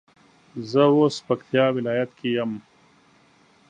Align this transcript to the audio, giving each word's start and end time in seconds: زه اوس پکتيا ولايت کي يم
زه 0.69 0.83
اوس 0.97 1.15
پکتيا 1.27 1.65
ولايت 1.75 2.09
کي 2.19 2.29
يم 2.37 2.51